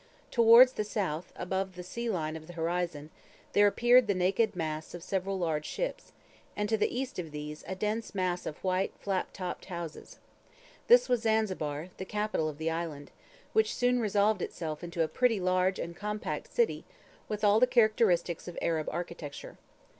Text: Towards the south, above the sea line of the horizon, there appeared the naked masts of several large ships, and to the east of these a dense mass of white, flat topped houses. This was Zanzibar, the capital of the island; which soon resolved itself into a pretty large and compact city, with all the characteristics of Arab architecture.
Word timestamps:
Towards 0.31 0.71
the 0.71 0.83
south, 0.83 1.31
above 1.35 1.75
the 1.75 1.83
sea 1.83 2.09
line 2.09 2.35
of 2.35 2.47
the 2.47 2.53
horizon, 2.53 3.11
there 3.53 3.67
appeared 3.67 4.07
the 4.07 4.15
naked 4.15 4.55
masts 4.55 4.95
of 4.95 5.03
several 5.03 5.37
large 5.37 5.67
ships, 5.67 6.11
and 6.55 6.67
to 6.69 6.75
the 6.75 6.89
east 6.99 7.19
of 7.19 7.29
these 7.29 7.63
a 7.67 7.75
dense 7.75 8.15
mass 8.15 8.47
of 8.47 8.57
white, 8.63 8.91
flat 8.99 9.31
topped 9.31 9.65
houses. 9.65 10.17
This 10.87 11.07
was 11.07 11.21
Zanzibar, 11.21 11.89
the 11.97 12.05
capital 12.05 12.49
of 12.49 12.57
the 12.57 12.71
island; 12.71 13.11
which 13.53 13.75
soon 13.75 13.99
resolved 13.99 14.41
itself 14.41 14.83
into 14.83 15.03
a 15.03 15.07
pretty 15.07 15.39
large 15.39 15.77
and 15.77 15.95
compact 15.95 16.51
city, 16.51 16.83
with 17.29 17.43
all 17.43 17.59
the 17.59 17.67
characteristics 17.67 18.47
of 18.47 18.57
Arab 18.59 18.89
architecture. 18.91 19.57